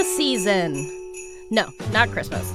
the 0.00 0.06
season. 0.06 0.90
No, 1.50 1.68
not 1.92 2.08
Christmas. 2.08 2.54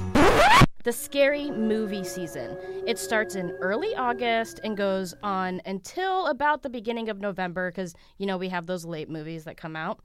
The 0.82 0.90
scary 0.90 1.48
movie 1.52 2.02
season. 2.02 2.56
It 2.88 2.98
starts 2.98 3.36
in 3.36 3.52
early 3.60 3.94
August 3.94 4.58
and 4.64 4.76
goes 4.76 5.14
on 5.22 5.62
until 5.64 6.26
about 6.26 6.64
the 6.64 6.68
beginning 6.68 7.08
of 7.08 7.20
November 7.20 7.70
because, 7.70 7.94
you 8.18 8.26
know, 8.26 8.36
we 8.36 8.48
have 8.48 8.66
those 8.66 8.84
late 8.84 9.08
movies 9.08 9.44
that 9.44 9.56
come 9.56 9.76
out. 9.76 10.00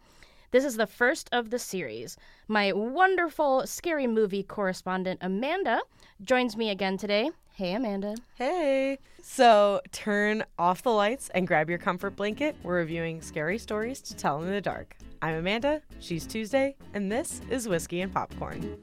This 0.52 0.66
is 0.66 0.76
the 0.76 0.86
first 0.86 1.30
of 1.32 1.50
the 1.50 1.58
series. 1.58 2.18
My 2.50 2.74
wonderful 2.74 3.66
scary 3.66 4.06
movie 4.06 4.44
correspondent, 4.44 5.20
Amanda, 5.22 5.80
joins 6.26 6.58
me 6.58 6.70
again 6.72 6.98
today. 6.98 7.32
Hey, 7.54 7.74
Amanda. 7.74 8.16
Hey. 8.36 9.00
So 9.24 9.80
turn 9.94 10.44
off 10.60 10.82
the 10.82 10.92
lights 10.92 11.30
and 11.34 11.48
grab 11.48 11.70
your 11.70 11.80
comfort 11.80 12.18
blanket. 12.18 12.58
We're 12.64 12.80
reviewing 12.80 13.22
scary 13.22 13.58
stories 13.58 14.02
to 14.02 14.14
tell 14.14 14.42
in 14.42 14.50
the 14.52 14.60
dark. 14.60 14.98
I'm 15.22 15.36
Amanda, 15.36 15.82
she's 16.02 16.26
Tuesday, 16.26 16.76
and 16.94 17.10
this 17.10 17.40
is 17.50 17.70
Whiskey 17.70 18.02
and 18.02 18.14
Popcorn. 18.14 18.78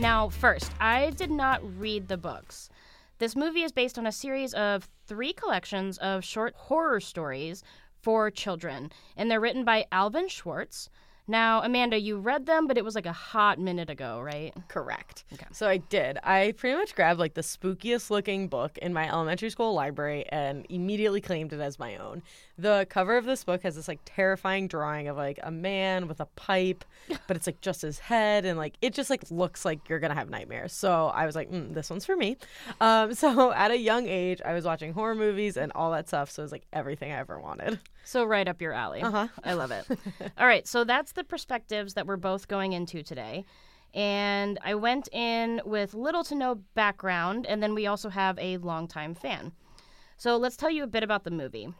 Now, 0.00 0.28
first, 0.28 0.72
I 0.80 1.10
did 1.10 1.30
not 1.30 1.62
read 1.78 2.08
the 2.08 2.16
books. 2.16 2.68
This 3.18 3.36
movie 3.36 3.62
is 3.62 3.70
based 3.70 3.96
on 3.96 4.06
a 4.06 4.12
series 4.12 4.52
of 4.54 4.88
three 5.06 5.32
collections 5.32 5.98
of 5.98 6.24
short 6.24 6.54
horror 6.56 6.98
stories 6.98 7.62
for 8.02 8.28
children, 8.30 8.90
and 9.16 9.30
they're 9.30 9.40
written 9.40 9.64
by 9.64 9.86
Alvin 9.92 10.28
Schwartz. 10.28 10.90
Now, 11.26 11.62
Amanda, 11.62 11.98
you 11.98 12.18
read 12.18 12.44
them, 12.44 12.66
but 12.66 12.76
it 12.76 12.84
was 12.84 12.94
like 12.94 13.06
a 13.06 13.12
hot 13.12 13.58
minute 13.58 13.88
ago, 13.88 14.20
right? 14.20 14.52
Correct. 14.68 15.24
Okay. 15.32 15.46
So 15.52 15.66
I 15.66 15.78
did. 15.78 16.18
I 16.22 16.52
pretty 16.56 16.76
much 16.76 16.94
grabbed 16.94 17.18
like 17.18 17.32
the 17.32 17.40
spookiest 17.40 18.10
looking 18.10 18.48
book 18.48 18.76
in 18.78 18.92
my 18.92 19.08
elementary 19.08 19.48
school 19.48 19.72
library 19.72 20.26
and 20.28 20.66
immediately 20.68 21.22
claimed 21.22 21.52
it 21.54 21.60
as 21.60 21.78
my 21.78 21.96
own. 21.96 22.22
The 22.56 22.86
cover 22.88 23.16
of 23.16 23.24
this 23.24 23.42
book 23.42 23.62
has 23.64 23.74
this 23.74 23.88
like 23.88 24.00
terrifying 24.04 24.68
drawing 24.68 25.08
of 25.08 25.16
like 25.16 25.40
a 25.42 25.50
man 25.50 26.06
with 26.06 26.20
a 26.20 26.26
pipe, 26.36 26.84
but 27.26 27.36
it's 27.36 27.46
like 27.46 27.60
just 27.60 27.82
his 27.82 27.98
head 27.98 28.44
and 28.44 28.58
like 28.58 28.74
it 28.80 28.94
just 28.94 29.10
like 29.10 29.28
looks 29.30 29.64
like 29.64 29.88
you're 29.88 29.98
gonna 29.98 30.14
have 30.14 30.30
nightmares. 30.30 30.72
So 30.72 31.06
I 31.08 31.26
was 31.26 31.34
like, 31.34 31.50
mm, 31.50 31.74
this 31.74 31.90
one's 31.90 32.06
for 32.06 32.16
me. 32.16 32.36
Um, 32.80 33.14
so 33.24 33.52
at 33.52 33.70
a 33.70 33.78
young 33.78 34.06
age, 34.06 34.40
I 34.44 34.52
was 34.52 34.64
watching 34.64 34.92
horror 34.92 35.14
movies 35.14 35.56
and 35.56 35.72
all 35.74 35.90
that 35.92 36.08
stuff. 36.08 36.30
So 36.30 36.42
it 36.42 36.44
was 36.44 36.52
like 36.52 36.66
everything 36.72 37.10
I 37.10 37.18
ever 37.18 37.40
wanted. 37.40 37.80
So, 38.04 38.24
right 38.24 38.46
up 38.46 38.60
your 38.60 38.72
alley. 38.72 39.00
Uh-huh. 39.00 39.28
I 39.42 39.54
love 39.54 39.70
it. 39.70 39.86
All 40.38 40.46
right, 40.46 40.68
so 40.68 40.84
that's 40.84 41.12
the 41.12 41.24
perspectives 41.24 41.94
that 41.94 42.06
we're 42.06 42.18
both 42.18 42.48
going 42.48 42.74
into 42.74 43.02
today. 43.02 43.44
And 43.94 44.58
I 44.62 44.74
went 44.74 45.08
in 45.12 45.62
with 45.64 45.94
little 45.94 46.22
to 46.24 46.34
no 46.34 46.56
background, 46.74 47.46
and 47.46 47.62
then 47.62 47.74
we 47.74 47.86
also 47.86 48.10
have 48.10 48.38
a 48.38 48.58
longtime 48.58 49.14
fan. 49.14 49.52
So, 50.18 50.36
let's 50.36 50.56
tell 50.56 50.70
you 50.70 50.82
a 50.82 50.86
bit 50.86 51.02
about 51.02 51.24
the 51.24 51.30
movie. 51.30 51.72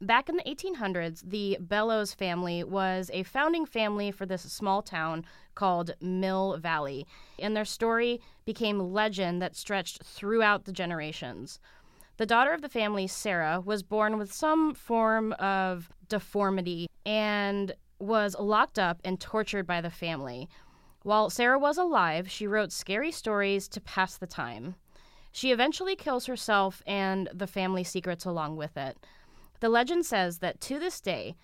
Back 0.00 0.28
in 0.28 0.36
the 0.36 0.42
1800s, 0.42 1.22
the 1.28 1.56
Bellows 1.60 2.14
family 2.14 2.64
was 2.64 3.10
a 3.12 3.22
founding 3.22 3.64
family 3.64 4.10
for 4.10 4.26
this 4.26 4.42
small 4.42 4.82
town 4.82 5.24
called 5.54 5.94
Mill 6.00 6.58
Valley, 6.58 7.06
and 7.38 7.56
their 7.56 7.64
story 7.64 8.20
became 8.44 8.92
legend 8.92 9.40
that 9.40 9.56
stretched 9.56 10.02
throughout 10.02 10.64
the 10.64 10.72
generations. 10.72 11.60
The 12.16 12.26
daughter 12.26 12.52
of 12.52 12.60
the 12.60 12.68
family, 12.68 13.06
Sarah, 13.06 13.60
was 13.60 13.82
born 13.82 14.18
with 14.18 14.32
some 14.32 14.74
form 14.74 15.32
of 15.34 15.90
deformity 16.08 16.88
and 17.06 17.72
was 17.98 18.36
locked 18.38 18.78
up 18.78 19.00
and 19.04 19.20
tortured 19.20 19.66
by 19.66 19.80
the 19.80 19.90
family. 19.90 20.48
While 21.02 21.30
Sarah 21.30 21.58
was 21.58 21.78
alive, 21.78 22.30
she 22.30 22.46
wrote 22.46 22.72
scary 22.72 23.10
stories 23.10 23.68
to 23.68 23.80
pass 23.80 24.16
the 24.16 24.26
time. 24.26 24.74
She 25.32 25.50
eventually 25.50 25.96
kills 25.96 26.26
herself 26.26 26.82
and 26.86 27.28
the 27.32 27.46
family 27.46 27.84
secrets 27.84 28.24
along 28.24 28.56
with 28.56 28.76
it. 28.76 28.96
The 29.60 29.68
legend 29.68 30.06
says 30.06 30.38
that 30.38 30.60
to 30.62 30.78
this 30.78 31.00
day, 31.00 31.36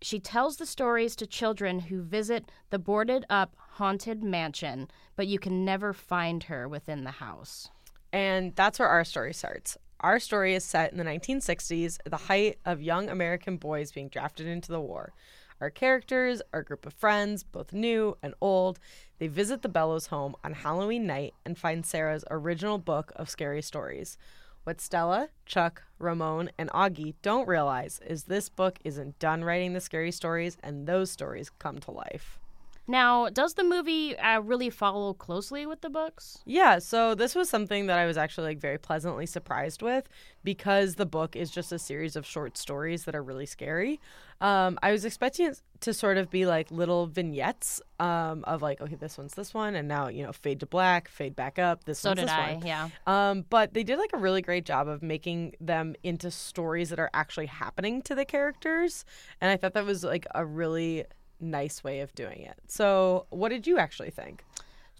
she 0.00 0.20
tells 0.20 0.56
the 0.56 0.66
stories 0.66 1.16
to 1.16 1.26
children 1.26 1.80
who 1.80 2.02
visit 2.02 2.50
the 2.70 2.78
boarded 2.78 3.24
up 3.30 3.56
haunted 3.56 4.22
mansion, 4.22 4.88
but 5.16 5.26
you 5.26 5.38
can 5.38 5.64
never 5.64 5.92
find 5.92 6.44
her 6.44 6.68
within 6.68 7.04
the 7.04 7.10
house. 7.10 7.70
And 8.12 8.54
that's 8.54 8.78
where 8.78 8.88
our 8.88 9.04
story 9.04 9.32
starts. 9.32 9.78
Our 10.00 10.20
story 10.20 10.54
is 10.54 10.64
set 10.64 10.92
in 10.92 10.98
the 10.98 11.04
1960s, 11.04 11.98
the 12.04 12.16
height 12.16 12.58
of 12.66 12.82
young 12.82 13.08
American 13.08 13.56
boys 13.56 13.92
being 13.92 14.08
drafted 14.08 14.46
into 14.46 14.70
the 14.70 14.80
war. 14.80 15.14
Our 15.60 15.70
characters, 15.70 16.42
our 16.52 16.62
group 16.62 16.84
of 16.84 16.92
friends, 16.92 17.42
both 17.42 17.72
new 17.72 18.16
and 18.22 18.34
old, 18.40 18.78
they 19.18 19.28
visit 19.28 19.62
the 19.62 19.68
Bellows 19.68 20.08
home 20.08 20.36
on 20.44 20.52
Halloween 20.52 21.06
night 21.06 21.32
and 21.46 21.56
find 21.56 21.86
Sarah's 21.86 22.24
original 22.30 22.76
book 22.76 23.12
of 23.16 23.30
scary 23.30 23.62
stories. 23.62 24.18
What 24.64 24.80
Stella, 24.80 25.28
Chuck, 25.44 25.82
Ramon, 25.98 26.50
and 26.56 26.70
Auggie 26.70 27.16
don't 27.20 27.46
realize 27.46 28.00
is 28.06 28.24
this 28.24 28.48
book 28.48 28.78
isn't 28.82 29.18
done 29.18 29.44
writing 29.44 29.74
the 29.74 29.80
scary 29.80 30.10
stories, 30.10 30.56
and 30.62 30.86
those 30.86 31.10
stories 31.10 31.50
come 31.58 31.80
to 31.80 31.90
life. 31.90 32.38
Now, 32.86 33.30
does 33.30 33.54
the 33.54 33.64
movie 33.64 34.16
uh, 34.18 34.40
really 34.40 34.68
follow 34.68 35.14
closely 35.14 35.64
with 35.64 35.80
the 35.80 35.88
books? 35.88 36.38
Yeah, 36.44 36.78
so 36.80 37.14
this 37.14 37.34
was 37.34 37.48
something 37.48 37.86
that 37.86 37.98
I 37.98 38.04
was 38.04 38.18
actually 38.18 38.48
like 38.48 38.58
very 38.58 38.76
pleasantly 38.78 39.24
surprised 39.24 39.80
with 39.80 40.06
because 40.42 40.96
the 40.96 41.06
book 41.06 41.34
is 41.34 41.50
just 41.50 41.72
a 41.72 41.78
series 41.78 42.14
of 42.14 42.26
short 42.26 42.58
stories 42.58 43.04
that 43.04 43.14
are 43.14 43.22
really 43.22 43.46
scary. 43.46 44.00
Um, 44.42 44.78
I 44.82 44.92
was 44.92 45.06
expecting 45.06 45.46
it 45.46 45.62
to 45.80 45.94
sort 45.94 46.18
of 46.18 46.28
be 46.28 46.44
like 46.44 46.70
little 46.70 47.06
vignettes 47.06 47.80
um, 48.00 48.44
of 48.46 48.60
like, 48.60 48.82
okay, 48.82 48.96
this 48.96 49.16
one's 49.16 49.32
this 49.32 49.54
one, 49.54 49.74
and 49.74 49.88
now 49.88 50.08
you 50.08 50.22
know, 50.22 50.32
fade 50.32 50.60
to 50.60 50.66
black, 50.66 51.08
fade 51.08 51.34
back 51.34 51.58
up. 51.58 51.84
This 51.84 52.00
So 52.00 52.10
one's 52.10 52.20
did 52.20 52.28
this 52.28 52.34
I, 52.34 52.52
one. 52.54 52.66
yeah. 52.66 52.88
Um, 53.06 53.46
but 53.48 53.72
they 53.72 53.84
did 53.84 53.98
like 53.98 54.10
a 54.12 54.18
really 54.18 54.42
great 54.42 54.66
job 54.66 54.88
of 54.88 55.02
making 55.02 55.54
them 55.58 55.94
into 56.02 56.30
stories 56.30 56.90
that 56.90 56.98
are 56.98 57.10
actually 57.14 57.46
happening 57.46 58.02
to 58.02 58.14
the 58.14 58.26
characters, 58.26 59.06
and 59.40 59.50
I 59.50 59.56
thought 59.56 59.72
that 59.72 59.86
was 59.86 60.04
like 60.04 60.26
a 60.34 60.44
really 60.44 61.04
nice 61.44 61.84
way 61.84 62.00
of 62.00 62.14
doing 62.14 62.40
it. 62.40 62.58
So, 62.66 63.26
what 63.30 63.50
did 63.50 63.66
you 63.66 63.78
actually 63.78 64.10
think? 64.10 64.44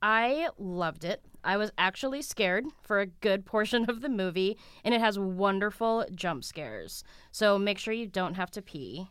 I 0.02 0.48
loved 0.58 1.04
it. 1.04 1.22
I 1.44 1.56
was 1.56 1.70
actually 1.78 2.22
scared 2.22 2.66
for 2.82 3.00
a 3.00 3.06
good 3.06 3.46
portion 3.54 3.88
of 3.88 4.00
the 4.00 4.08
movie, 4.08 4.58
and 4.84 4.94
it 4.94 5.00
has 5.00 5.18
wonderful 5.18 6.04
jump 6.14 6.44
scares. 6.44 7.04
So 7.32 7.58
make 7.58 7.78
sure 7.78 7.94
you 7.94 8.06
don't 8.06 8.34
have 8.34 8.50
to 8.52 8.62
pee. 8.62 9.08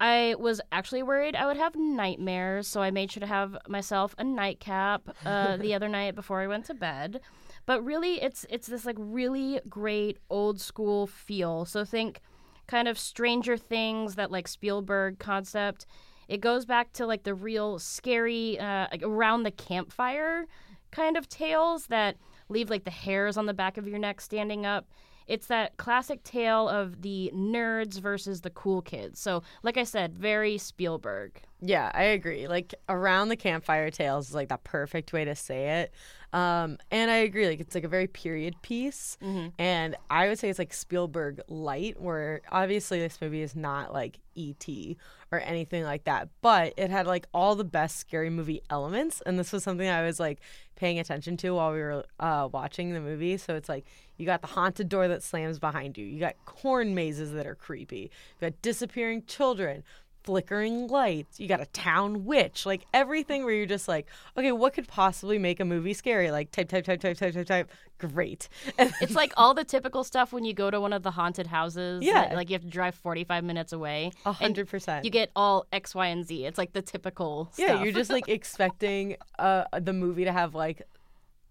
I 0.00 0.36
was 0.38 0.60
actually 0.70 1.02
worried 1.02 1.34
I 1.34 1.46
would 1.46 1.56
have 1.56 1.74
nightmares, 1.74 2.68
so 2.68 2.80
I 2.80 2.90
made 2.90 3.10
sure 3.10 3.20
to 3.20 3.26
have 3.26 3.58
myself 3.68 4.14
a 4.16 4.24
nightcap 4.24 5.08
uh, 5.26 5.56
the 5.56 5.74
other 5.74 5.88
night 5.98 6.14
before 6.14 6.40
I 6.40 6.46
went 6.46 6.66
to 6.66 6.74
bed. 6.74 7.20
But 7.66 7.84
really, 7.84 8.22
it's 8.22 8.46
it's 8.48 8.68
this 8.68 8.86
like 8.86 8.96
really 8.98 9.60
great 9.68 10.18
old 10.30 10.60
school 10.60 11.06
feel. 11.06 11.64
So 11.64 11.84
think 11.84 12.20
kind 12.66 12.86
of 12.86 12.98
Stranger 12.98 13.56
Things, 13.56 14.14
that 14.14 14.30
like 14.30 14.46
Spielberg 14.46 15.18
concept. 15.18 15.84
It 16.28 16.40
goes 16.40 16.64
back 16.66 16.92
to 16.94 17.06
like 17.06 17.22
the 17.22 17.34
real 17.34 17.78
scary, 17.78 18.58
uh, 18.58 18.86
like 18.92 19.02
around 19.02 19.42
the 19.42 19.50
campfire 19.50 20.46
kind 20.90 21.16
of 21.16 21.28
tales 21.28 21.86
that 21.86 22.16
leave 22.48 22.70
like 22.70 22.84
the 22.84 22.90
hairs 22.90 23.36
on 23.36 23.46
the 23.46 23.54
back 23.54 23.76
of 23.76 23.88
your 23.88 23.98
neck 23.98 24.20
standing 24.20 24.64
up. 24.64 24.86
It's 25.26 25.46
that 25.48 25.76
classic 25.76 26.22
tale 26.24 26.68
of 26.68 27.02
the 27.02 27.30
nerds 27.34 28.00
versus 28.00 28.40
the 28.40 28.50
cool 28.50 28.80
kids. 28.80 29.20
So, 29.20 29.42
like 29.62 29.76
I 29.76 29.84
said, 29.84 30.18
very 30.18 30.56
Spielberg. 30.56 31.42
Yeah, 31.60 31.90
I 31.92 32.04
agree. 32.04 32.48
Like 32.48 32.74
around 32.88 33.28
the 33.28 33.36
campfire 33.36 33.90
tales 33.90 34.30
is 34.30 34.34
like 34.34 34.48
the 34.48 34.56
perfect 34.56 35.12
way 35.12 35.26
to 35.26 35.34
say 35.34 35.80
it. 35.82 35.92
Um, 36.32 36.76
and 36.90 37.10
I 37.10 37.16
agree. 37.18 37.46
Like 37.48 37.60
it's 37.60 37.74
like 37.74 37.84
a 37.84 37.88
very 37.88 38.06
period 38.06 38.60
piece, 38.60 39.16
and 39.58 39.96
I 40.10 40.28
would 40.28 40.38
say 40.38 40.50
it's 40.50 40.58
like 40.58 40.74
Spielberg 40.74 41.40
light, 41.48 42.00
where 42.00 42.42
obviously 42.52 42.98
this 42.98 43.18
movie 43.22 43.40
is 43.40 43.56
not 43.56 43.94
like 43.94 44.18
E.T. 44.34 44.98
or 45.32 45.40
anything 45.40 45.84
like 45.84 46.04
that, 46.04 46.28
but 46.42 46.74
it 46.76 46.90
had 46.90 47.06
like 47.06 47.26
all 47.32 47.54
the 47.54 47.64
best 47.64 47.96
scary 47.96 48.28
movie 48.28 48.60
elements, 48.68 49.22
and 49.24 49.38
this 49.38 49.52
was 49.52 49.64
something 49.64 49.88
I 49.88 50.02
was 50.04 50.20
like 50.20 50.40
paying 50.76 50.98
attention 50.98 51.38
to 51.38 51.50
while 51.52 51.72
we 51.72 51.80
were 51.80 52.04
uh, 52.20 52.48
watching 52.52 52.92
the 52.92 53.00
movie. 53.00 53.38
So 53.38 53.54
it's 53.54 53.68
like 53.68 53.86
you 54.18 54.26
got 54.26 54.42
the 54.42 54.48
haunted 54.48 54.90
door 54.90 55.08
that 55.08 55.22
slams 55.22 55.58
behind 55.58 55.96
you, 55.96 56.04
you 56.04 56.20
got 56.20 56.34
corn 56.44 56.94
mazes 56.94 57.32
that 57.32 57.46
are 57.46 57.54
creepy, 57.54 58.10
you 58.38 58.50
got 58.50 58.60
disappearing 58.60 59.24
children 59.26 59.82
flickering 60.24 60.88
lights. 60.88 61.40
You 61.40 61.48
got 61.48 61.60
a 61.60 61.66
town 61.66 62.24
witch, 62.24 62.66
like 62.66 62.82
everything 62.92 63.44
where 63.44 63.54
you're 63.54 63.66
just 63.66 63.88
like, 63.88 64.06
okay, 64.36 64.52
what 64.52 64.74
could 64.74 64.86
possibly 64.88 65.38
make 65.38 65.60
a 65.60 65.64
movie 65.64 65.94
scary? 65.94 66.30
Like 66.30 66.50
type, 66.50 66.68
type, 66.68 66.84
type, 66.84 67.00
type, 67.00 67.16
type, 67.16 67.34
type, 67.34 67.46
type. 67.46 67.70
Great. 67.98 68.48
It's 68.78 69.14
like 69.22 69.32
all 69.36 69.54
the 69.54 69.64
typical 69.64 70.04
stuff 70.04 70.32
when 70.32 70.44
you 70.44 70.52
go 70.54 70.70
to 70.70 70.80
one 70.80 70.92
of 70.92 71.02
the 71.02 71.10
haunted 71.12 71.46
houses. 71.46 72.02
Yeah. 72.04 72.28
that, 72.28 72.34
Like 72.36 72.50
you 72.50 72.54
have 72.54 72.62
to 72.62 72.68
drive 72.68 72.94
45 72.94 73.42
minutes 73.44 73.72
away. 73.72 74.12
a 74.26 74.32
hundred 74.32 74.68
percent. 74.68 75.04
You 75.04 75.10
get 75.10 75.30
all 75.34 75.66
X, 75.72 75.94
Y, 75.94 76.06
and 76.06 76.26
Z. 76.26 76.44
It's 76.44 76.58
like 76.58 76.72
the 76.72 76.82
typical 76.82 77.50
Yeah, 77.56 77.66
stuff. 77.68 77.84
you're 77.84 77.92
just 77.92 78.10
like 78.10 78.28
expecting 78.28 79.16
uh 79.38 79.64
the 79.80 79.92
movie 79.92 80.24
to 80.24 80.32
have 80.32 80.54
like 80.54 80.82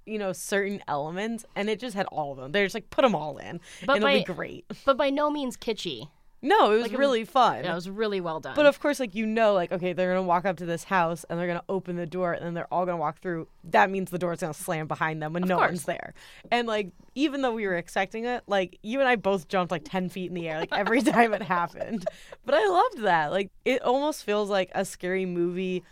you 0.05 0.17
know 0.17 0.31
certain 0.31 0.81
elements 0.87 1.43
and 1.55 1.69
it 1.69 1.79
just 1.81 1.93
had 1.93 2.05
all 2.05 2.31
of 2.31 2.37
them 2.37 2.53
they're 2.53 2.63
just 2.65 2.73
like 2.75 2.89
put 2.89 3.01
them 3.01 3.13
all 3.13 3.37
in 3.39 3.59
But 3.85 3.97
and 3.97 4.05
it'll 4.05 4.17
be 4.19 4.23
great 4.23 4.65
but 4.85 4.95
by 4.95 5.09
no 5.09 5.29
means 5.29 5.57
kitschy. 5.57 6.07
No, 6.41 6.71
it 6.71 6.75
was 6.75 6.91
Like, 6.91 6.97
really 6.99 7.25
fun. 7.25 7.63
Yeah, 7.63 7.71
it 7.71 7.75
was 7.75 7.89
really 7.89 8.21
well 8.21 8.39
done. 8.39 8.55
But 8.55 8.67
of 8.67 8.79
course, 8.79 8.99
like 8.99 9.15
you 9.15 9.25
know, 9.25 9.53
like 9.53 9.71
okay, 9.71 9.93
they're 9.93 10.13
gonna 10.13 10.27
walk 10.27 10.45
up 10.45 10.57
to 10.57 10.65
this 10.65 10.83
house 10.83 11.25
and 11.29 11.39
they're 11.39 11.47
gonna 11.47 11.63
open 11.67 11.95
the 11.95 12.05
door 12.05 12.33
and 12.33 12.45
then 12.45 12.53
they're 12.53 12.71
all 12.71 12.85
gonna 12.85 12.97
walk 12.97 13.19
through. 13.19 13.47
That 13.63 13.89
means 13.89 14.11
the 14.11 14.19
door's 14.19 14.41
gonna 14.41 14.53
slam 14.53 14.87
behind 14.87 15.21
them 15.21 15.33
when 15.33 15.43
no 15.43 15.57
course. 15.57 15.69
one's 15.69 15.83
there. 15.85 16.13
And 16.51 16.67
like 16.67 16.91
even 17.15 17.41
though 17.41 17.53
we 17.53 17.65
were 17.65 17.75
expecting 17.75 18.25
it, 18.25 18.43
like 18.45 18.77
you 18.83 18.99
and 18.99 19.09
I 19.09 19.15
both 19.15 19.47
jumped 19.47 19.71
like 19.71 19.83
ten 19.83 20.09
feet 20.09 20.27
in 20.29 20.35
the 20.35 20.47
air 20.47 20.59
like 20.59 20.73
every 20.73 21.01
time 21.13 21.33
it 21.33 21.41
happened. 21.41 22.05
But 22.45 22.53
I 22.55 22.67
loved 22.67 23.01
that. 23.05 23.31
Like 23.31 23.49
it 23.65 23.81
almost 23.81 24.23
feels 24.23 24.49
like 24.49 24.69
a 24.75 24.85
scary 24.85 25.25
movie 25.25 25.83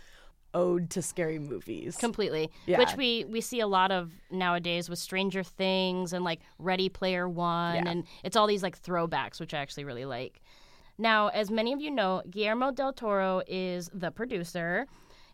ode 0.56 0.88
to 0.90 1.02
scary 1.02 1.38
movies. 1.38 1.96
completely 1.96 2.50
Yeah. 2.66 2.78
which 2.78 2.94
we 2.96 3.24
we 3.26 3.40
see 3.40 3.60
a 3.60 3.66
lot 3.66 3.90
of 3.92 4.10
nowadays 4.30 4.88
with 4.88 4.98
stranger 4.98 5.42
things 5.44 6.12
and 6.14 6.24
like 6.24 6.40
ready 6.58 6.88
player 6.88 7.28
one 7.28 7.74
Yeah. 7.76 7.90
and 7.90 8.04
it's 8.24 8.36
all 8.36 8.46
these 8.46 8.62
like 8.62 8.80
throwbacks 8.80 9.38
which 9.38 9.52
i 9.54 9.58
actually 9.58 9.84
really 9.84 10.04
like 10.06 10.40
now 10.98 11.28
as 11.28 11.50
many 11.50 11.72
of 11.74 11.80
you 11.80 11.90
know 11.90 12.22
guillermo 12.30 12.70
del 12.72 12.92
toro 12.92 13.42
is 13.46 13.90
the 13.92 14.10
producer 14.10 14.86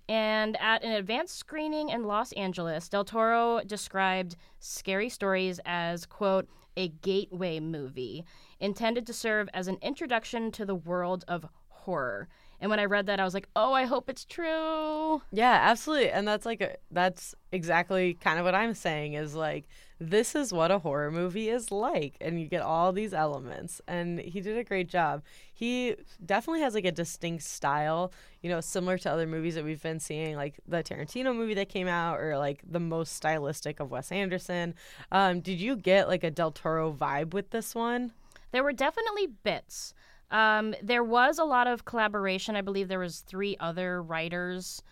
and 0.08 0.56
at 0.60 0.82
an 0.82 0.92
advanced 0.92 1.36
screening 1.36 1.88
in 1.88 2.02
los 2.04 2.32
angeles 2.32 2.88
del 2.88 3.04
toro 3.04 3.60
described 3.64 4.34
scary 4.58 5.08
stories 5.08 5.60
as 5.64 6.04
quote 6.06 6.48
a 6.76 6.88
gateway 6.88 7.60
movie 7.60 8.24
intended 8.58 9.06
to 9.06 9.12
serve 9.12 9.48
as 9.54 9.68
an 9.68 9.78
introduction 9.82 10.50
to 10.50 10.64
the 10.64 10.74
world 10.74 11.24
of 11.28 11.46
horror 11.68 12.28
and 12.62 12.70
when 12.70 12.80
i 12.80 12.86
read 12.86 13.04
that 13.04 13.20
i 13.20 13.24
was 13.24 13.34
like 13.34 13.48
oh 13.54 13.74
i 13.74 13.84
hope 13.84 14.08
it's 14.08 14.24
true 14.24 15.20
Yeah, 15.30 15.58
absolutely. 15.62 16.10
And 16.10 16.26
that's 16.26 16.46
like 16.46 16.60
a, 16.60 16.76
that's 16.90 17.34
exactly 17.50 18.14
kind 18.14 18.38
of 18.38 18.44
what 18.44 18.54
I'm 18.54 18.72
saying 18.74 19.12
is 19.14 19.34
like 19.34 19.64
this 19.98 20.34
is 20.34 20.52
what 20.52 20.70
a 20.70 20.78
horror 20.78 21.10
movie 21.10 21.48
is 21.48 21.70
like 21.70 22.16
and 22.20 22.40
you 22.40 22.46
get 22.46 22.62
all 22.62 22.92
these 22.92 23.12
elements 23.12 23.80
and 23.86 24.18
he 24.20 24.40
did 24.40 24.56
a 24.56 24.64
great 24.64 24.88
job. 24.88 25.22
He 25.52 25.96
definitely 26.24 26.62
has 26.62 26.74
like 26.74 26.86
a 26.86 26.92
distinct 26.92 27.44
style, 27.44 28.12
you 28.40 28.48
know, 28.48 28.60
similar 28.60 28.96
to 28.98 29.10
other 29.12 29.26
movies 29.26 29.54
that 29.54 29.64
we've 29.64 29.82
been 29.82 30.00
seeing 30.00 30.36
like 30.36 30.54
the 30.66 30.82
Tarantino 30.82 31.34
movie 31.36 31.54
that 31.54 31.68
came 31.68 31.88
out 31.88 32.20
or 32.20 32.38
like 32.38 32.62
the 32.68 32.80
most 32.80 33.14
stylistic 33.14 33.80
of 33.80 33.90
Wes 33.90 34.10
Anderson. 34.10 34.74
Um 35.10 35.40
did 35.40 35.60
you 35.60 35.76
get 35.76 36.08
like 36.08 36.24
a 36.24 36.30
Del 36.30 36.52
Toro 36.52 36.92
vibe 36.92 37.34
with 37.34 37.50
this 37.50 37.74
one? 37.74 38.12
There 38.52 38.62
were 38.62 38.72
definitely 38.72 39.28
bits. 39.42 39.94
Um, 40.32 40.74
there 40.82 41.04
was 41.04 41.38
a 41.38 41.44
lot 41.44 41.66
of 41.68 41.84
collaboration. 41.84 42.56
I 42.56 42.62
believe 42.62 42.88
there 42.88 42.98
was 42.98 43.20
three 43.20 43.56
other 43.60 44.02
writers 44.02 44.82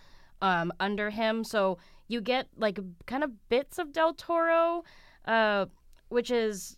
um, 0.42 0.72
under 0.78 1.10
him, 1.10 1.42
so 1.42 1.78
you 2.08 2.20
get 2.20 2.46
like 2.56 2.78
kind 3.06 3.24
of 3.24 3.30
bits 3.48 3.78
of 3.78 3.92
Del 3.92 4.14
Toro, 4.14 4.84
uh, 5.26 5.66
which 6.08 6.30
is, 6.30 6.76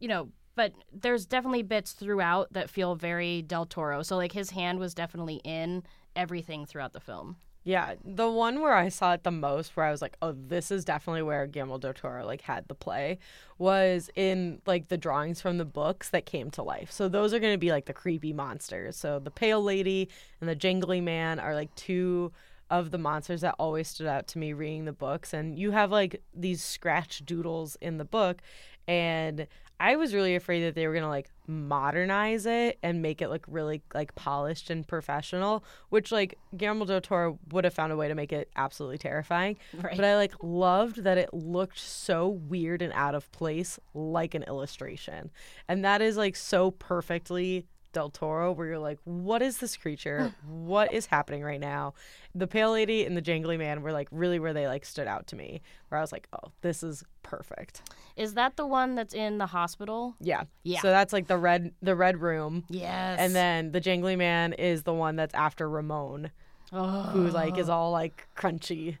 you 0.00 0.08
know, 0.08 0.28
but 0.54 0.72
there's 0.92 1.26
definitely 1.26 1.62
bits 1.62 1.92
throughout 1.92 2.52
that 2.52 2.70
feel 2.70 2.94
very 2.94 3.42
Del 3.42 3.66
Toro. 3.66 4.02
So 4.02 4.16
like 4.16 4.32
his 4.32 4.50
hand 4.50 4.78
was 4.78 4.94
definitely 4.94 5.40
in 5.44 5.82
everything 6.14 6.64
throughout 6.64 6.92
the 6.92 7.00
film. 7.00 7.36
Yeah, 7.66 7.94
the 8.04 8.30
one 8.30 8.60
where 8.60 8.74
I 8.74 8.88
saw 8.88 9.14
it 9.14 9.24
the 9.24 9.32
most, 9.32 9.76
where 9.76 9.86
I 9.86 9.90
was 9.90 10.00
like, 10.00 10.16
"Oh, 10.22 10.30
this 10.30 10.70
is 10.70 10.84
definitely 10.84 11.22
where 11.22 11.48
Guillermo 11.48 11.78
del 11.78 11.94
Toro 11.94 12.24
like 12.24 12.42
had 12.42 12.68
the 12.68 12.76
play," 12.76 13.18
was 13.58 14.08
in 14.14 14.62
like 14.66 14.86
the 14.86 14.96
drawings 14.96 15.40
from 15.40 15.58
the 15.58 15.64
books 15.64 16.08
that 16.10 16.26
came 16.26 16.48
to 16.52 16.62
life. 16.62 16.92
So 16.92 17.08
those 17.08 17.34
are 17.34 17.40
going 17.40 17.54
to 17.54 17.58
be 17.58 17.72
like 17.72 17.86
the 17.86 17.92
creepy 17.92 18.32
monsters. 18.32 18.96
So 18.96 19.18
the 19.18 19.32
pale 19.32 19.60
lady 19.60 20.08
and 20.40 20.48
the 20.48 20.54
jangly 20.54 21.02
man 21.02 21.40
are 21.40 21.56
like 21.56 21.74
two 21.74 22.30
of 22.70 22.92
the 22.92 22.98
monsters 22.98 23.40
that 23.40 23.56
always 23.58 23.88
stood 23.88 24.06
out 24.06 24.28
to 24.28 24.38
me 24.38 24.52
reading 24.52 24.84
the 24.84 24.92
books. 24.92 25.34
And 25.34 25.58
you 25.58 25.72
have 25.72 25.90
like 25.90 26.22
these 26.32 26.62
scratch 26.62 27.26
doodles 27.26 27.76
in 27.80 27.98
the 27.98 28.04
book, 28.04 28.42
and 28.86 29.48
I 29.78 29.96
was 29.96 30.14
really 30.14 30.34
afraid 30.34 30.62
that 30.62 30.74
they 30.74 30.86
were 30.86 30.94
gonna 30.94 31.08
like 31.08 31.30
modernize 31.46 32.46
it 32.46 32.78
and 32.82 33.02
make 33.02 33.20
it 33.20 33.28
look 33.28 33.44
really 33.48 33.82
like 33.94 34.14
polished 34.14 34.70
and 34.70 34.86
professional, 34.86 35.64
which 35.90 36.10
like 36.10 36.38
Guillermo 36.56 36.86
del 36.86 37.00
Toro 37.00 37.38
would 37.50 37.64
have 37.64 37.74
found 37.74 37.92
a 37.92 37.96
way 37.96 38.08
to 38.08 38.14
make 38.14 38.32
it 38.32 38.50
absolutely 38.56 38.98
terrifying. 38.98 39.58
Right. 39.74 39.96
But 39.96 40.04
I 40.04 40.16
like 40.16 40.32
loved 40.42 41.04
that 41.04 41.18
it 41.18 41.32
looked 41.34 41.78
so 41.78 42.28
weird 42.28 42.80
and 42.82 42.92
out 42.94 43.14
of 43.14 43.30
place, 43.32 43.78
like 43.94 44.34
an 44.34 44.44
illustration, 44.44 45.30
and 45.68 45.84
that 45.84 46.00
is 46.00 46.16
like 46.16 46.36
so 46.36 46.70
perfectly 46.70 47.66
Del 47.96 48.10
Toro, 48.10 48.52
where 48.52 48.66
you're 48.66 48.78
like, 48.78 48.98
what 49.04 49.40
is 49.40 49.56
this 49.56 49.74
creature? 49.74 50.34
what 50.46 50.92
is 50.92 51.06
happening 51.06 51.42
right 51.42 51.58
now? 51.58 51.94
The 52.34 52.46
pale 52.46 52.70
lady 52.70 53.06
and 53.06 53.16
the 53.16 53.22
jangly 53.22 53.58
man 53.58 53.80
were 53.80 53.90
like 53.90 54.06
really 54.10 54.38
where 54.38 54.52
they 54.52 54.66
like 54.66 54.84
stood 54.84 55.06
out 55.06 55.26
to 55.28 55.36
me, 55.36 55.62
where 55.88 55.98
I 55.98 56.02
was 56.02 56.12
like, 56.12 56.28
oh, 56.34 56.52
this 56.60 56.82
is 56.82 57.04
perfect. 57.22 57.90
Is 58.14 58.34
that 58.34 58.56
the 58.56 58.66
one 58.66 58.96
that's 58.96 59.14
in 59.14 59.38
the 59.38 59.46
hospital? 59.46 60.14
Yeah. 60.20 60.44
Yeah. 60.62 60.82
So 60.82 60.88
that's 60.88 61.14
like 61.14 61.26
the 61.26 61.38
red 61.38 61.72
the 61.80 61.96
red 61.96 62.20
room. 62.20 62.64
Yes. 62.68 63.18
And 63.18 63.34
then 63.34 63.72
the 63.72 63.80
jangly 63.80 64.18
man 64.18 64.52
is 64.52 64.82
the 64.82 64.92
one 64.92 65.16
that's 65.16 65.34
after 65.34 65.66
Ramon, 65.66 66.30
oh. 66.74 67.00
who 67.04 67.28
like 67.28 67.56
is 67.56 67.70
all 67.70 67.92
like 67.92 68.28
crunchy. 68.36 68.98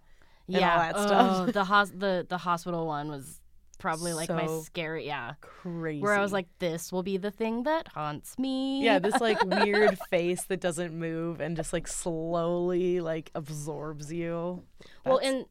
and 0.48 0.56
all 0.56 0.60
yeah, 0.62 0.78
that 0.78 0.94
oh, 0.96 1.06
stuff. 1.06 1.36
Oh, 1.48 1.52
the 1.52 1.64
hos- 1.64 1.92
the 1.94 2.24
the 2.26 2.38
hospital 2.38 2.86
one 2.86 3.10
was 3.10 3.42
probably 3.78 4.12
like 4.12 4.28
my 4.28 4.46
So 4.46 4.62
scary. 4.62 5.06
Yeah, 5.06 5.34
Crazy. 5.40 6.02
where 6.02 6.14
I 6.14 6.20
was 6.22 6.32
like, 6.32 6.46
this 6.58 6.92
will 6.92 7.02
be 7.02 7.16
the 7.16 7.30
thing 7.30 7.64
that 7.64 7.88
haunts 7.88 8.38
me. 8.38 8.82
Yeah, 8.82 8.98
this 8.98 9.20
like 9.20 9.42
weird 9.44 9.98
face 10.10 10.42
that 10.44 10.60
doesn't 10.60 10.94
move 10.94 11.40
and 11.40 11.56
just 11.56 11.72
like 11.72 11.86
slowly 11.88 13.00
like 13.00 13.30
absorbs 13.34 14.12
you. 14.12 14.62
well, 15.04 15.16
That's- 15.18 15.30
and 15.32 15.44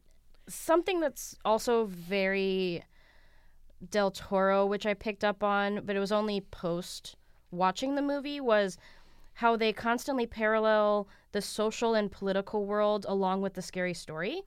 something 0.48 1.00
that's 1.00 1.36
also 1.44 1.86
very 1.86 2.82
Del 3.90 4.10
Toro, 4.10 4.64
which 4.66 4.86
I 4.86 4.94
picked 4.94 5.22
up 5.24 5.42
on, 5.42 5.82
but 5.84 5.96
it 5.96 6.00
was 6.00 6.12
only 6.12 6.40
post 6.40 7.16
watching 7.50 7.94
the 7.94 8.02
movie, 8.02 8.40
was 8.40 8.78
how 9.34 9.54
they 9.56 9.72
constantly 9.72 10.26
parallel 10.26 11.08
the 11.32 11.42
social 11.42 11.94
and 11.94 12.10
political 12.10 12.64
world 12.64 13.04
along 13.08 13.42
with 13.42 13.52
the 13.54 13.60
scary 13.62 13.92
story. 13.92 14.42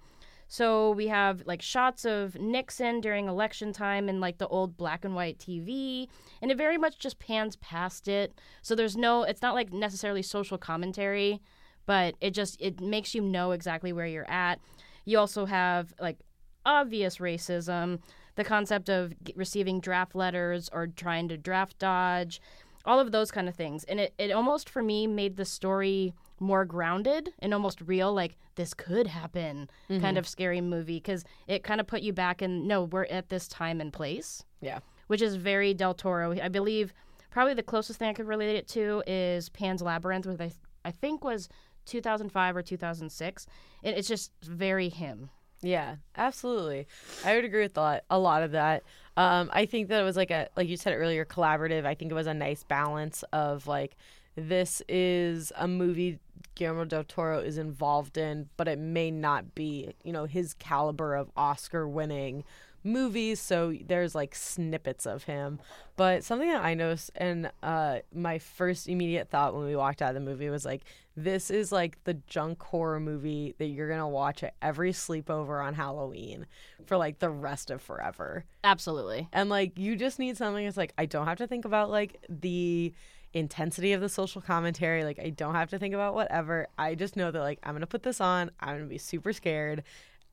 So 0.51 0.90
we 0.92 1.07
have 1.07 1.44
like 1.46 1.62
shots 1.62 2.06
of 2.06 2.36
Nixon 2.36 3.01
during 3.01 3.28
election 3.28 3.72
time 3.72 4.10
and 4.10 4.19
like 4.19 4.40
the 4.40 4.48
old 4.48 4.75
black 4.75 5.06
and 5.06 5.13
white 5.13 5.38
TV, 5.38 6.07
and 6.42 6.50
it 6.50 6.57
very 6.57 6.78
much 6.78 6.98
just 6.98 7.19
pans 7.19 7.56
past 7.57 8.07
it. 8.07 8.34
So 8.63 8.74
there's 8.74 8.98
no, 8.98 9.22
it's 9.22 9.44
not 9.44 9.54
like 9.54 9.72
necessarily 9.72 10.24
social 10.24 10.57
commentary, 10.57 11.40
but 11.86 12.16
it 12.19 12.31
just 12.31 12.60
it 12.60 12.81
makes 12.81 13.13
you 13.13 13.22
know 13.22 13.51
exactly 13.51 13.94
where 13.94 14.07
you're 14.07 14.30
at. 14.30 14.60
You 15.06 15.19
also 15.19 15.46
have 15.46 15.94
like 16.01 16.18
obvious 16.66 17.18
racism, 17.18 18.00
the 18.34 18.44
concept 18.44 18.90
of 18.90 19.13
receiving 19.36 19.80
draft 19.80 20.16
letters 20.16 20.68
or 20.74 20.88
trying 20.88 21.28
to 21.28 21.38
draft 21.38 21.78
dodge, 21.78 22.42
all 22.86 23.00
of 23.00 23.12
those 23.12 23.30
kind 23.30 23.48
of 23.48 23.54
things. 23.54 23.84
And 23.84 24.00
it, 24.00 24.16
it 24.18 24.31
almost 24.31 24.68
for 24.68 24.81
me 24.81 25.06
made 25.06 25.38
the 25.38 25.46
story 25.46 26.15
more 26.39 26.65
grounded 26.65 27.34
and 27.39 27.53
almost 27.53 27.81
real, 27.81 28.13
like 28.13 28.38
this 28.55 28.74
could 28.74 29.08
happen 29.08 29.69
kind 29.89 30.17
of 30.17 30.27
scary 30.27 30.62
movie 30.62 30.98
because 30.98 31.24
it 31.48 31.63
kind 31.63 31.79
of 31.79 31.88
put 31.88 32.01
you 32.01 32.13
back 32.13 32.41
in 32.41 32.67
no, 32.67 32.84
we're 32.84 33.05
at 33.05 33.29
this 33.29 33.48
time 33.48 33.79
and 33.81 33.91
place, 33.93 34.43
Yeah. 34.62 34.79
which 35.08 35.22
is 35.22 35.36
very 35.36 35.74
Del 35.74 35.93
Toro. 35.93 36.31
I 36.39 36.48
believe 36.50 36.93
probably 37.31 37.53
the 37.53 37.63
closest 37.63 38.00
thing 38.00 38.10
I 38.10 38.13
could 38.13 38.27
relate 38.27 38.55
it 38.55 38.67
to 38.69 39.03
is 39.08 39.50
Pan's 39.50 39.81
Labyrinth, 39.81 40.25
which 40.25 40.39
I, 40.41 40.51
I 40.84 40.91
think 40.91 41.24
was 41.24 41.48
2005 41.86 42.55
or 42.58 42.62
2006. 42.62 43.48
It, 43.84 43.98
it's 43.98 44.08
just 44.08 44.31
very 44.43 44.89
him. 44.89 45.29
Yeah, 45.62 45.98
absolutely. 46.15 46.88
I 47.25 47.36
would 47.36 47.43
agree 47.46 47.63
with 47.63 47.77
a 47.77 47.81
lot, 47.81 48.03
a 48.10 48.17
lot 48.19 48.43
of 48.43 48.51
that. 48.51 48.84
Um, 49.17 49.50
I 49.51 49.65
think 49.65 49.89
that 49.89 50.00
it 50.00 50.05
was 50.05 50.15
like 50.15 50.31
a, 50.31 50.48
like 50.55 50.69
you 50.69 50.77
said 50.77 50.93
earlier, 50.93 51.25
collaborative. 51.25 51.86
I 51.86 51.96
think 51.96 52.12
it 52.12 52.15
was 52.15 52.27
a 52.27 52.34
nice 52.34 52.63
balance 52.63 53.24
of 53.34 53.67
like, 53.67 53.98
this 54.38 54.81
is 54.88 55.51
a 55.58 55.67
movie 55.67 56.19
Guillermo 56.55 56.86
del 56.86 57.03
Toro 57.03 57.39
is 57.39 57.58
involved 57.58 58.17
in, 58.17 58.50
but 58.58 58.67
it 58.67 58.79
may 58.79 59.12
not 59.12 59.55
be, 59.55 59.93
you 60.03 60.12
know, 60.12 60.25
his 60.25 60.53
caliber 60.53 61.15
of 61.15 61.31
Oscar 61.36 61.88
winning 61.88 62.43
movies. 62.84 63.39
So 63.39 63.75
there's 63.86 64.15
like 64.15 64.36
snippets 64.36 65.05
of 65.05 65.24
him. 65.24 65.60
But 65.96 66.24
something 66.24 66.50
that 66.50 66.63
I 66.63 66.74
noticed, 66.74 67.12
and 67.15 67.51
uh, 67.62 68.00
my 68.13 68.39
first 68.39 68.88
immediate 68.88 69.29
thought 69.29 69.53
when 69.53 69.65
we 69.65 69.75
walked 69.75 70.01
out 70.01 70.10
of 70.10 70.15
the 70.15 70.22
movie 70.22 70.50
was 70.50 70.65
like, 70.65 70.84
this 71.15 71.51
is 71.51 71.72
like 71.72 72.01
the 72.05 72.13
junk 72.13 72.63
horror 72.63 73.00
movie 73.00 73.53
that 73.58 73.65
you're 73.65 73.89
gonna 73.89 74.08
watch 74.08 74.43
at 74.43 74.53
every 74.62 74.93
sleepover 74.93 75.63
on 75.63 75.74
Halloween 75.74 76.46
for 76.86 76.96
like 76.96 77.19
the 77.19 77.29
rest 77.29 77.69
of 77.69 77.81
forever. 77.81 78.46
Absolutely. 78.63 79.27
And 79.34 79.50
like 79.50 79.77
you 79.77 79.98
just 79.98 80.19
need 80.19 80.38
something 80.38 80.63
that's 80.63 80.77
like 80.77 80.93
I 80.98 81.05
don't 81.05 81.27
have 81.27 81.39
to 81.39 81.48
think 81.48 81.65
about 81.65 81.89
like 81.89 82.24
the 82.29 82.93
intensity 83.33 83.93
of 83.93 84.01
the 84.01 84.09
social 84.09 84.41
commentary. 84.41 85.03
Like 85.03 85.19
I 85.19 85.29
don't 85.29 85.55
have 85.55 85.69
to 85.71 85.79
think 85.79 85.93
about 85.93 86.13
whatever. 86.15 86.67
I 86.77 86.95
just 86.95 87.15
know 87.15 87.31
that 87.31 87.39
like 87.39 87.59
I'm 87.63 87.74
gonna 87.74 87.88
put 87.88 88.03
this 88.03 88.19
on. 88.21 88.51
I'm 88.59 88.75
gonna 88.77 88.86
be 88.86 88.98
super 88.98 89.33
scared, 89.33 89.83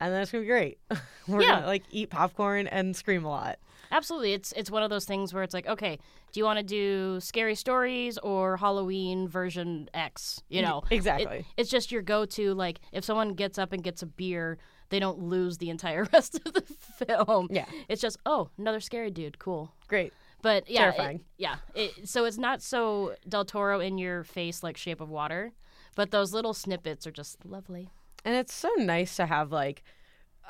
and 0.01 0.13
then 0.13 0.23
it's 0.23 0.31
gonna 0.33 0.43
be 0.43 0.49
great. 0.49 0.79
We're 1.29 1.43
Yeah. 1.43 1.57
gonna 1.57 1.67
like 1.67 1.85
eat 1.91 2.11
popcorn 2.11 2.67
and 2.67 2.95
scream 2.97 3.25
a 3.25 3.29
lot. 3.29 3.59
Absolutely. 3.93 4.33
It's 4.33 4.53
it's 4.53 4.71
one 4.71 4.83
of 4.83 4.91
those 4.91 5.05
things 5.05 5.33
where 5.33 5.43
it's 5.45 5.55
like, 5.55 5.67
okay, 5.69 5.99
do 6.33 6.41
you 6.41 6.45
want 6.45 6.59
to 6.59 6.65
do 6.65 7.21
scary 7.21 7.55
stories 7.55 8.19
or 8.19 8.57
Halloween 8.57 9.29
version 9.29 9.89
X? 9.95 10.43
You 10.49 10.63
know, 10.63 10.83
It- 10.91 10.97
exactly. 10.97 11.47
it's 11.57 11.71
just 11.71 11.93
your 11.93 12.03
go-to. 12.03 12.53
Like, 12.53 12.81
if 12.93 13.05
someone 13.05 13.35
gets 13.35 13.59
up 13.59 13.73
and 13.73 13.85
gets 13.85 14.03
a 14.03 14.07
beer, 14.07 14.59
they 14.89 14.99
don't 14.99 15.21
lose 15.21 15.59
the 15.59 15.71
entire 15.71 16.05
rest 16.13 16.35
of 16.45 16.53
the 16.55 16.63
film. 16.63 17.47
Yeah. 17.51 17.67
It's 17.89 18.03
just, 18.03 18.19
oh, 18.27 18.51
another 18.59 18.81
scary 18.81 19.11
dude. 19.13 19.39
Cool. 19.39 19.73
Great. 19.87 20.13
But 20.43 20.69
yeah, 20.69 20.91
it- 20.91 21.21
yeah. 21.39 21.57
It, 21.75 22.09
so 22.09 22.25
it's 22.25 22.39
not 22.39 22.63
so 22.63 23.15
Del 23.29 23.45
Toro 23.45 23.81
in 23.81 23.99
your 23.99 24.23
face 24.25 24.63
like 24.63 24.77
Shape 24.77 25.01
of 25.01 25.09
Water, 25.09 25.53
but 25.95 26.11
those 26.11 26.33
little 26.33 26.55
snippets 26.55 27.07
are 27.07 27.11
just 27.13 27.45
lovely. 27.45 27.91
And 28.25 28.35
it's 28.35 28.55
so 28.55 28.71
nice 28.79 29.17
to 29.17 29.27
have 29.27 29.53
like 29.53 29.83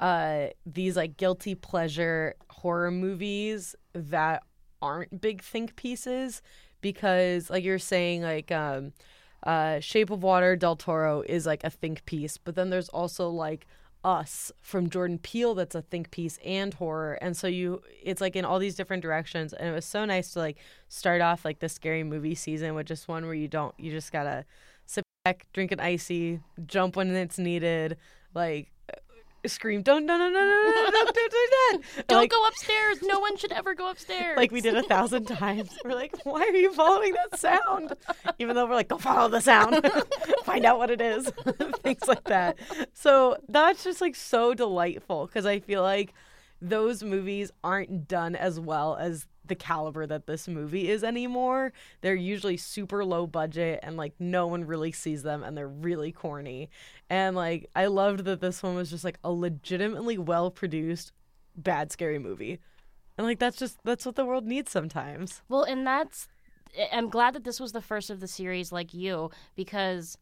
uh 0.01 0.49
these 0.67 0.97
like 0.97 1.17
guilty 1.17 1.55
pleasure 1.55 2.35
horror 2.51 2.91
movies 2.91 3.75
that 3.95 4.43
aren't 4.83 5.21
big 5.23 5.41
think 5.43 5.75
pieces 5.77 6.43
because 6.83 7.49
like 7.49 7.65
you're 7.65 7.79
saying 7.79 8.21
like 8.23 8.53
um 8.53 8.93
uh 9.45 9.81
Shape 9.81 10.11
of 10.11 10.23
Water 10.23 10.57
Del 10.57 10.77
Toro 10.77 11.23
is 11.27 11.47
like 11.47 11.65
a 11.65 11.71
think 11.71 12.05
piece, 12.07 12.37
but 12.37 12.55
then 12.57 12.69
there's 12.71 12.89
also 12.91 13.29
like 13.31 13.67
us 14.07 14.53
from 14.61 14.89
Jordan 14.89 15.19
Peele 15.19 15.55
that's 15.57 15.75
a 15.75 15.83
think 15.83 16.13
piece 16.13 16.39
and 16.45 16.73
horror. 16.75 17.15
And 17.21 17.37
so 17.37 17.49
you 17.49 17.83
it's 18.03 18.21
like 18.21 18.37
in 18.37 18.45
all 18.45 18.61
these 18.61 18.77
different 18.77 19.03
directions 19.03 19.53
and 19.53 19.69
it 19.69 19.73
was 19.73 19.85
so 19.85 20.05
nice 20.05 20.33
to 20.35 20.39
like 20.39 20.59
start 20.89 21.21
off 21.21 21.45
like 21.45 21.59
the 21.59 21.69
scary 21.69 22.05
movie 22.05 22.37
season 22.37 22.75
with 22.77 22.87
just 22.87 23.09
one 23.09 23.27
where 23.27 23.35
you 23.35 23.49
don't 23.49 23.75
you 23.79 23.91
just 23.91 24.13
got 24.13 24.23
to 24.23 24.45
sit 24.87 25.03
back, 25.25 25.49
drink 25.53 25.73
an 25.73 25.81
icy, 25.81 26.41
jump 26.67 26.95
when 26.95 27.11
it's 27.17 27.37
needed, 27.39 27.97
like 28.33 28.71
scream, 29.49 29.83
don't, 29.83 30.07
no, 30.07 30.17
no, 30.17 30.29
no, 30.29 30.41
no, 30.41 30.91
don't, 30.91 31.15
don't 31.15 31.15
do 31.15 31.49
that. 31.51 31.79
Don't 32.09 32.19
like, 32.19 32.31
go 32.31 32.47
upstairs. 32.47 32.99
No 33.03 33.19
one 33.19 33.37
should 33.37 33.53
ever 33.53 33.75
go 33.75 33.91
upstairs. 33.91 34.37
like 34.37 34.53
we 34.53 34.61
did 34.61 34.77
a 34.77 34.83
thousand 34.83 35.25
times. 35.27 35.71
We're 35.85 35.95
like, 35.95 36.15
why 36.25 36.41
are 36.43 36.55
you 36.55 36.73
following 36.73 37.15
that 37.15 37.39
sound? 37.39 37.95
Even 38.39 38.55
though 38.55 38.67
we're 38.67 38.75
like, 38.75 38.89
go 38.89 38.99
follow 38.99 39.29
the 39.29 39.41
sound, 39.41 39.87
find 40.45 40.65
out 40.65 40.79
what 40.79 40.91
it 40.91 41.01
is, 41.01 41.31
things 41.83 42.07
like 42.07 42.25
that. 42.25 42.59
So 42.93 43.37
that's 43.49 43.85
just 43.85 44.01
like 44.01 44.15
so 44.15 44.55
delightful 44.55 45.27
because 45.27 45.47
I 45.47 45.61
feel 45.61 45.83
like 45.83 46.13
those 46.61 47.03
movies 47.03 47.51
aren't 47.63 48.09
done 48.09 48.37
as 48.37 48.59
well 48.59 48.97
as 48.97 49.27
the 49.49 49.55
caliber 49.55 50.07
that 50.07 50.27
this 50.27 50.49
movie 50.49 50.89
is 50.89 51.05
anymore. 51.05 51.73
They're 52.01 52.15
usually 52.15 52.57
super 52.57 53.05
low 53.05 53.27
budget 53.27 53.81
and 53.83 53.97
like 53.97 54.15
no 54.19 54.47
one 54.47 54.65
really 54.65 54.93
sees 54.93 55.23
them 55.23 55.43
and 55.43 55.57
they're 55.57 55.69
really 55.69 56.13
corny. 56.13 56.71
And 57.09 57.37
like 57.37 57.71
I 57.75 57.87
loved 57.87 58.25
that 58.25 58.41
this 58.41 58.63
one 58.63 58.75
was 58.75 58.91
just 58.91 59.05
like 59.05 59.19
a 59.25 59.31
legitimately 59.31 60.19
well 60.19 60.51
produced 60.51 61.13
bad 61.57 61.93
scary 61.93 62.19
movie. 62.19 62.59
And 63.19 63.27
like 63.27 63.39
that's 63.39 63.59
just 63.59 63.79
that's 63.85 64.05
what 64.05 64.17
the 64.17 64.25
world 64.25 64.47
needs 64.47 64.71
sometimes. 64.71 65.43
Well, 65.49 65.63
and 65.63 65.87
that's 65.87 66.29
I'm 66.93 67.09
glad 67.09 67.35
that 67.35 67.45
this 67.45 67.61
was 67.61 67.73
the 67.73 67.81
first 67.81 68.11
of 68.11 68.21
the 68.21 68.29
series 68.29 68.73
like 68.73 68.93
you 68.93 69.31
because 69.55 70.19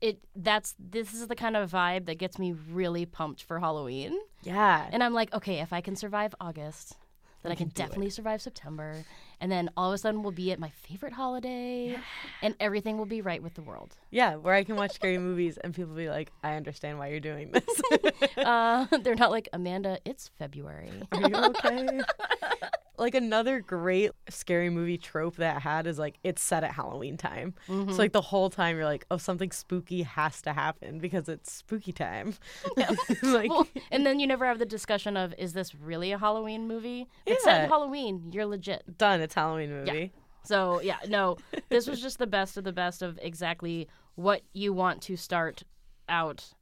it 0.00 0.18
that's 0.34 0.74
this 0.78 1.12
is 1.12 1.28
the 1.28 1.36
kind 1.36 1.56
of 1.56 1.70
vibe 1.70 2.06
that 2.06 2.18
gets 2.18 2.38
me 2.38 2.52
really 2.52 3.06
pumped 3.06 3.42
for 3.42 3.60
Halloween. 3.60 4.18
Yeah. 4.42 4.88
And 4.90 5.02
I'm 5.02 5.12
like, 5.12 5.32
okay, 5.34 5.60
if 5.60 5.72
I 5.72 5.80
can 5.80 5.94
survive 5.96 6.34
August, 6.40 6.96
then 7.42 7.52
I 7.52 7.54
can 7.54 7.68
do 7.68 7.70
it. 7.70 7.74
definitely 7.74 8.10
survive 8.10 8.42
September. 8.42 9.04
And 9.40 9.50
then 9.50 9.70
all 9.76 9.90
of 9.90 9.94
a 9.94 9.98
sudden 9.98 10.22
we'll 10.22 10.32
be 10.32 10.52
at 10.52 10.58
my 10.58 10.68
favorite 10.70 11.14
holiday 11.14 11.96
and 12.42 12.54
everything 12.60 12.98
will 12.98 13.06
be 13.06 13.22
right 13.22 13.42
with 13.42 13.54
the 13.54 13.62
world. 13.62 13.96
Yeah, 14.10 14.36
where 14.36 14.54
I 14.54 14.64
can 14.64 14.76
watch 14.76 14.92
scary 14.92 15.16
movies 15.18 15.56
and 15.56 15.74
people 15.74 15.94
be 15.94 16.10
like, 16.10 16.30
I 16.44 16.54
understand 16.56 16.98
why 16.98 17.08
you're 17.08 17.20
doing 17.20 17.50
this. 17.52 17.64
Uh, 18.36 18.86
they're 19.02 19.14
not 19.14 19.30
like, 19.30 19.48
Amanda, 19.52 19.98
it's 20.04 20.28
February. 20.38 20.90
Are 21.12 21.28
you 21.28 21.34
okay? 21.36 22.00
like 23.00 23.14
another 23.14 23.60
great 23.60 24.10
scary 24.28 24.68
movie 24.68 24.98
trope 24.98 25.36
that 25.36 25.56
I 25.56 25.58
had 25.58 25.86
is 25.86 25.98
like 25.98 26.18
it's 26.22 26.42
set 26.42 26.62
at 26.62 26.72
Halloween 26.72 27.16
time. 27.16 27.54
So 27.66 27.72
mm-hmm. 27.72 27.92
like 27.92 28.12
the 28.12 28.20
whole 28.20 28.50
time 28.50 28.76
you're 28.76 28.84
like, 28.84 29.06
oh, 29.10 29.16
something 29.16 29.50
spooky 29.50 30.02
has 30.02 30.42
to 30.42 30.52
happen 30.52 30.98
because 30.98 31.28
it's 31.28 31.50
spooky 31.50 31.92
time. 31.92 32.34
like 33.22 33.50
Well, 33.50 33.66
and 33.90 34.04
then 34.04 34.20
you 34.20 34.26
never 34.26 34.44
have 34.44 34.58
the 34.58 34.66
discussion 34.66 35.16
of, 35.16 35.34
is 35.38 35.54
this 35.54 35.74
really 35.74 36.12
a 36.12 36.18
Halloween 36.18 36.68
movie? 36.68 37.08
If 37.24 37.36
It's 37.36 37.44
set 37.44 37.62
Yeah. 37.62 37.68
Halloween. 37.68 38.30
You're 38.32 38.46
legit. 38.46 38.98
done, 38.98 39.22
it's 39.22 39.34
Halloween 39.34 39.70
movie. 39.70 40.12
So 40.44 40.82
yeah, 40.82 40.98
no, 41.08 41.38
this 41.70 41.86
was 41.86 42.02
just 42.02 42.18
the 42.18 42.26
best 42.26 42.58
of 42.58 42.64
the 42.64 42.72
best 42.72 43.00
of 43.00 43.18
exactly 43.22 43.88
what 44.14 44.42
you 44.52 44.74
want 44.74 45.00
to 45.02 45.16
start 45.16 45.62
out 46.10 46.52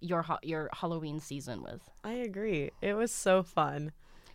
your 0.00 0.24
your 0.42 0.68
Halloween 0.72 1.20
season 1.20 1.62
with. 1.62 1.88
I 2.02 2.14
agree. 2.14 2.70
It 2.82 2.94
was 2.94 3.12
so 3.12 3.44
fun. 3.44 3.92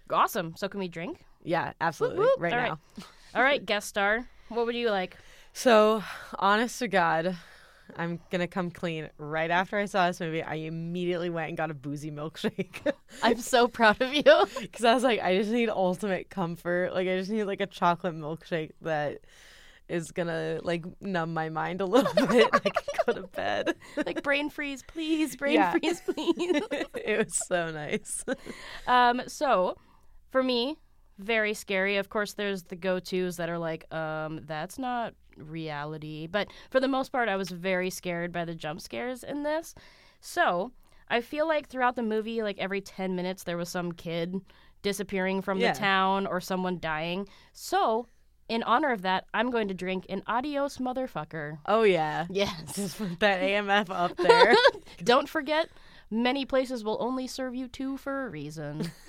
Awesome. 0.09 0.55
So 0.55 0.69
can 0.69 0.79
we 0.79 0.87
drink? 0.87 1.25
Yeah, 1.43 1.73
absolutely. 1.81 2.19
whoop. 2.19 2.39
Right 2.39 2.53
All 2.53 2.59
now. 2.59 2.69
right. 2.69 3.05
All 3.35 3.43
right, 3.43 3.65
guest 3.65 3.87
star. 3.87 4.25
What 4.49 4.65
would 4.65 4.75
you 4.75 4.89
like? 4.89 5.17
So, 5.53 6.03
honest 6.37 6.79
to 6.79 6.87
God, 6.87 7.35
I'm 7.97 8.19
gonna 8.29 8.47
come 8.47 8.71
clean. 8.71 9.09
Right 9.17 9.49
after 9.51 9.77
I 9.77 9.85
saw 9.85 10.07
this 10.07 10.19
movie, 10.19 10.43
I 10.43 10.55
immediately 10.55 11.29
went 11.29 11.49
and 11.49 11.57
got 11.57 11.71
a 11.71 11.73
boozy 11.73 12.11
milkshake 12.11 12.91
I'm 13.23 13.39
so 13.39 13.67
proud 13.67 14.01
of 14.01 14.13
you. 14.13 14.23
because 14.59 14.85
I 14.85 14.93
was 14.93 15.03
like, 15.03 15.21
I 15.21 15.37
just 15.37 15.51
need 15.51 15.69
ultimate 15.69 16.29
comfort. 16.29 16.93
Like, 16.93 17.07
I 17.07 17.17
just 17.17 17.29
need 17.31 17.43
like 17.45 17.61
a 17.61 17.67
chocolate 17.67 18.15
milkshake 18.15 18.71
that 18.81 19.19
is 19.89 20.11
gonna 20.11 20.59
like 20.63 20.85
numb 21.01 21.33
my 21.33 21.49
mind 21.49 21.81
a 21.81 21.85
little 21.85 22.13
bit. 22.27 22.49
I 22.53 22.59
can 22.59 22.73
go 23.05 23.13
to 23.13 23.27
bed. 23.27 23.75
like 24.05 24.23
brain 24.23 24.49
freeze, 24.49 24.83
please. 24.83 25.35
Brain 25.35 25.55
Yeah. 25.55 25.71
freeze, 25.71 26.01
please. 26.01 26.61
it 26.95 27.25
was 27.25 27.35
so 27.47 27.71
nice. 27.71 28.23
Um, 28.87 29.21
so 29.27 29.77
for 30.31 30.41
me, 30.43 30.77
very 31.21 31.53
scary. 31.53 31.97
Of 31.97 32.09
course, 32.09 32.33
there's 32.33 32.63
the 32.63 32.75
go-tos 32.75 33.37
that 33.37 33.49
are 33.49 33.57
like, 33.59 33.91
um, 33.93 34.41
that's 34.45 34.77
not 34.79 35.13
reality. 35.37 36.27
But 36.27 36.47
for 36.69 36.79
the 36.79 36.87
most 36.87 37.11
part, 37.11 37.29
I 37.29 37.35
was 37.35 37.49
very 37.49 37.89
scared 37.89 38.31
by 38.31 38.45
the 38.45 38.55
jump 38.55 38.81
scares 38.81 39.23
in 39.23 39.43
this. 39.43 39.73
So 40.19 40.71
I 41.09 41.21
feel 41.21 41.47
like 41.47 41.67
throughout 41.67 41.95
the 41.95 42.03
movie, 42.03 42.41
like 42.43 42.57
every 42.59 42.81
ten 42.81 43.15
minutes, 43.15 43.43
there 43.43 43.57
was 43.57 43.69
some 43.69 43.91
kid 43.91 44.35
disappearing 44.81 45.41
from 45.41 45.59
Yeah. 45.59 45.73
the 45.73 45.79
town 45.79 46.25
or 46.27 46.41
someone 46.41 46.79
dying. 46.79 47.27
So 47.53 48.07
in 48.49 48.63
honor 48.63 48.91
of 48.91 49.03
that, 49.03 49.25
I'm 49.33 49.49
going 49.51 49.67
to 49.69 49.73
drink 49.73 50.05
an 50.09 50.23
adios 50.27 50.77
motherfucker. 50.77 51.59
Oh 51.65 51.83
yeah, 51.83 52.25
Yes. 52.29 52.75
just 52.75 52.97
put 52.97 53.19
that 53.19 53.41
AMF 53.41 53.89
up 53.89 54.17
there. 54.17 54.53
Don't 55.03 55.29
forget, 55.29 55.69
many 56.09 56.45
places 56.45 56.83
will 56.83 56.97
only 56.99 57.27
serve 57.27 57.55
you 57.55 57.67
two 57.67 57.95
for 57.97 58.25
a 58.25 58.29
reason. 58.29 58.91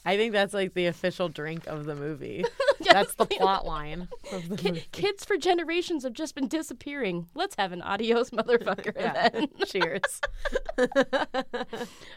I 0.06 0.16
think 0.16 0.32
that's 0.32 0.54
like 0.54 0.74
the 0.74 0.86
official 0.86 1.28
drink 1.28 1.66
of 1.66 1.84
the 1.84 1.94
movie. 1.94 2.44
That's 2.90 3.14
the 3.14 3.26
plot 3.26 3.66
line 3.66 4.08
of 4.32 4.48
the 4.48 4.62
movie. 4.70 4.84
Kids 4.90 5.24
for 5.24 5.36
generations 5.36 6.02
have 6.04 6.14
just 6.14 6.34
been 6.34 6.48
disappearing. 6.48 7.26
Let's 7.34 7.54
have 7.56 7.72
an 7.72 7.82
adios 7.82 8.30
motherfucker 8.30 8.92
Yeah. 8.96 9.28
then. 9.28 9.48
Cheers. 9.66 10.20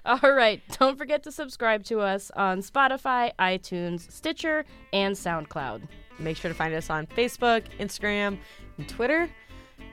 All 0.05 0.31
right. 0.33 0.61
Don't 0.79 0.97
forget 0.97 1.23
to 1.23 1.31
subscribe 1.31 1.83
to 1.85 1.99
us 1.99 2.31
on 2.31 2.61
Spotify, 2.61 3.31
iTunes, 3.37 4.09
Stitcher, 4.11 4.63
and 4.93 5.13
SoundCloud. 5.15 5.81
Make 6.19 6.37
sure 6.37 6.49
to 6.49 6.55
find 6.55 6.73
us 6.73 6.89
on 6.89 7.05
Facebook, 7.07 7.63
Instagram, 7.79 8.37
and 8.77 8.87
Twitter. 8.87 9.29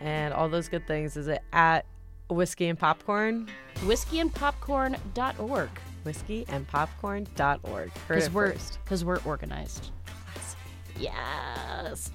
And 0.01 0.33
all 0.33 0.49
those 0.49 0.69
good 0.69 0.87
things 0.87 1.17
is 1.17 1.27
it 1.29 1.43
at 1.53 1.85
whiskey 2.31 2.69
and 2.69 2.79
popcorn. 2.79 3.49
Whiskeyandpopcorn.org. 3.81 5.69
Whiskey 6.05 6.45
and 6.49 6.67
popcorn.org. 6.69 7.91
Because 8.09 8.31
we're, 8.31 8.55
cause 8.87 9.05
we're 9.05 9.21
organized. 9.25 9.91
Yes. 10.99 12.11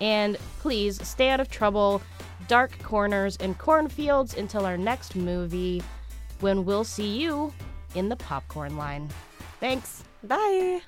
And 0.00 0.36
please 0.60 1.06
stay 1.06 1.30
out 1.30 1.40
of 1.40 1.48
trouble, 1.48 2.02
dark 2.48 2.78
corners, 2.82 3.36
and 3.38 3.56
cornfields 3.58 4.36
until 4.36 4.66
our 4.66 4.76
next 4.76 5.16
movie 5.16 5.82
when 6.40 6.64
we'll 6.64 6.84
see 6.84 7.18
you 7.20 7.52
in 7.94 8.08
the 8.08 8.16
popcorn 8.16 8.76
line. 8.76 9.08
Thanks. 9.60 10.04
Bye. 10.22 10.82